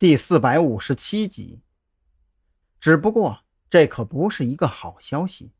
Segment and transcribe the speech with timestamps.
[0.00, 1.60] 第四百五十七集。
[2.80, 5.52] 只不过这可不是一个好消息，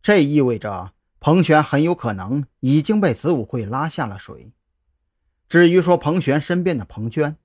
[0.00, 4.52] 这意味着彭璇很有可能已经被子午会拉下了水。
[5.48, 7.36] 至于说彭璇身边的彭娟，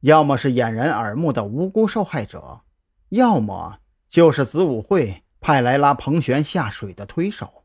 [0.00, 2.62] 要么是掩人耳目的无辜受害者，
[3.10, 7.62] 要么就是子午会派来拉彭璇下水的推手。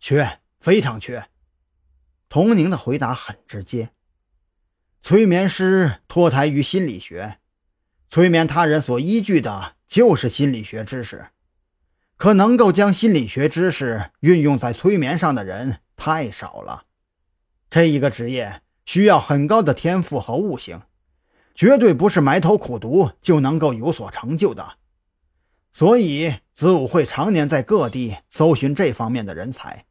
[0.00, 1.30] 缺，非常缺。
[2.28, 3.92] 童宁的回答很直接。
[5.06, 7.36] 催眠师脱胎于心理学，
[8.08, 11.26] 催眠他人所依据的就是心理学知识。
[12.16, 16.84] 可能够将心理学知识运用在催眠上的人太少了。
[17.68, 20.80] 这一个职业需要很高的天赋和悟性，
[21.54, 24.76] 绝对不是埋头苦读就能够有所成就的。
[25.70, 29.84] 所以子午会常年在各地搜寻这方面的人才，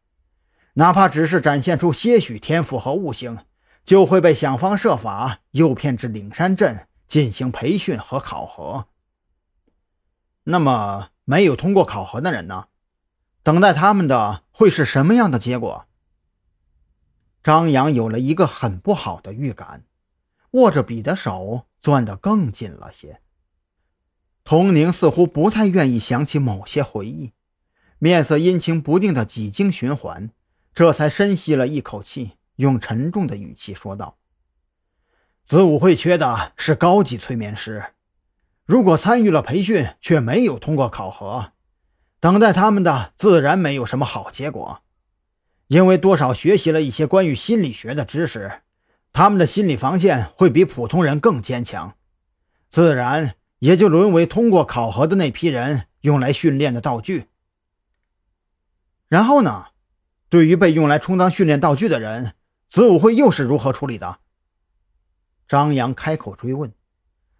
[0.73, 3.37] 哪怕只是展现出些许天赋和悟性。
[3.83, 8.87] 就会被想方设法诱骗至岭山镇进行培训和考核。
[10.45, 12.67] 那么，没有通过考核的人呢？
[13.43, 15.85] 等待他们的会是什么样的结果？
[17.43, 19.83] 张扬有了一个很不好的预感，
[20.51, 23.19] 握着笔的手攥得更紧了些。
[24.45, 27.33] 童宁似乎不太愿意想起某些回忆，
[27.99, 30.31] 面色阴晴不定的几经循环，
[30.73, 32.33] 这才深吸了一口气。
[32.57, 34.17] 用沉重的语气说道
[35.43, 37.83] ：“子午会缺的是高级催眠师，
[38.65, 41.53] 如果参与了培训却没有通过考核，
[42.19, 44.81] 等待他们的自然没有什么好结果。
[45.67, 48.61] 因为多少学习了一些关于心理学的知识，
[49.11, 51.95] 他们的心理防线会比普通人更坚强，
[52.69, 57.29] 自然也就沦为通过考核的那批人用来训练的道具。
[59.07, 59.67] 然后呢，
[60.29, 62.35] 对于被用来充当训练道具的人。”
[62.73, 64.17] 子午会又是如何处理的？
[65.47, 66.73] 张扬开口追问，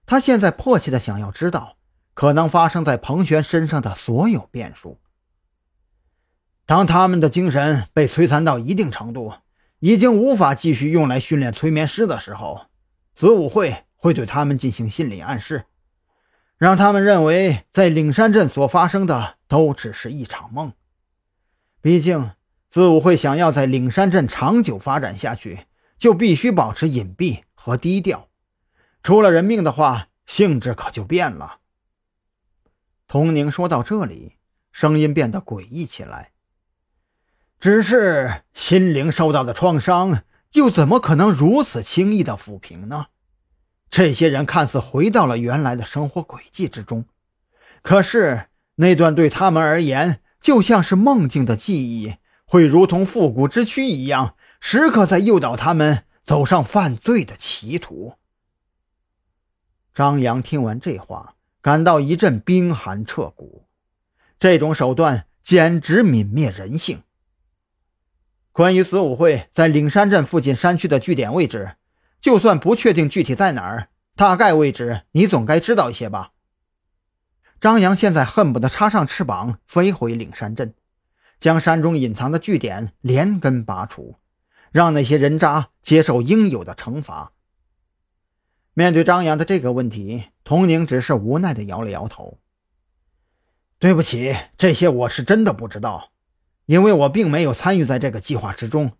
[0.06, 1.78] 他现在迫切的想要知道
[2.14, 5.00] 可能发生在彭璇身上的所有变数。
[6.68, 9.34] 当他们的精神被摧残到一定程度，
[9.80, 12.68] 已经无法继续用来训练催眠师的时候，
[13.16, 15.66] 子午会会对他们进行心理暗示，
[16.59, 20.72] 让他们认为在岭山镇所发生的都只是一场梦。
[21.81, 22.29] 毕竟。
[22.73, 28.29] 子午会想要在岭山镇长久发展下去，就必须保持隐蔽和低调。
[29.03, 31.59] 出了人命的话，性质可就变了。
[33.07, 34.38] 童宁说到这里，
[34.72, 36.31] 声音变得诡异起来。
[37.59, 40.23] 只是心灵受到的创伤，
[40.53, 43.05] 又怎么可能如此轻易的抚平呢？
[43.91, 47.05] 这些人看似回到了原来的生活轨迹之中，
[47.84, 48.47] 可是
[48.78, 52.16] 那段对他们而言就像是梦境的记忆。
[52.53, 58.14] 会如同复古之躯一样，时刻在诱导他们走上犯罪的歧途。
[59.91, 61.34] 张扬听完这话，
[61.64, 63.66] 感到一阵冰寒彻骨。
[64.38, 67.02] 这种手段简直泯灭人性。
[68.52, 71.78] 关于子午会在岭山镇附近山区的据点位置，
[72.22, 76.34] 就算不确定具体在哪儿，大概位置你总该知道一些吧？
[77.59, 80.75] 张扬现在恨不得插上翅膀飞回岭山镇。
[81.40, 84.16] 将山中隐藏的据点连根拔除，
[84.72, 87.32] 让那些人渣接受应有的惩罚。
[88.74, 92.40] 面对张扬的这个问题，童宁只是无奈地摇了摇头
[93.78, 96.12] ：“对不起，这些我是真的不知道，
[96.66, 98.94] 因为我并没有参与在这个计划之中。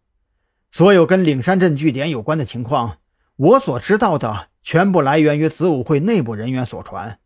[0.72, 2.98] 所有跟岭山镇据点有关的情况，
[3.36, 7.20] 我所知道的全部来源于子午会内部人员所传。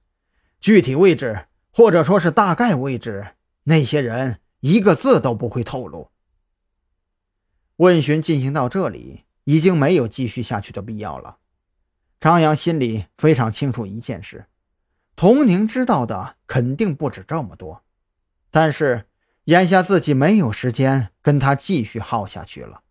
[0.62, 3.28] 具体位置，或者说是大概位置，
[3.64, 6.10] 那些人……”一个字都不会透露。
[7.78, 11.38] 问询进行到这里，已经没有继续下去的必要了。
[12.20, 14.48] 张扬心里非常清楚一件事：
[15.16, 17.86] 童宁知道的肯定不止这么多，
[18.52, 19.06] 但是
[19.46, 22.82] 眼下自己没有时间跟他继续耗下去了。